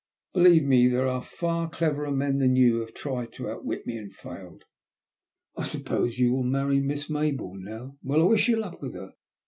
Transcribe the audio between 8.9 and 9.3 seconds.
her.